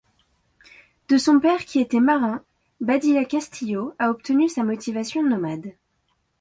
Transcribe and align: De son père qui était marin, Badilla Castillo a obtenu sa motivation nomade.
De 1.09 1.17
son 1.19 1.39
père 1.39 1.63
qui 1.63 1.79
était 1.79 1.99
marin, 1.99 2.43
Badilla 2.79 3.23
Castillo 3.23 3.93
a 3.99 4.09
obtenu 4.09 4.49
sa 4.49 4.63
motivation 4.63 5.21
nomade. 5.21 5.75